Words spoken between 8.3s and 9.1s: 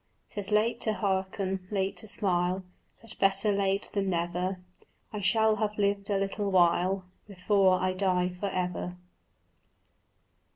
ever.